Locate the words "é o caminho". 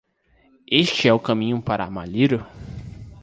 1.07-1.61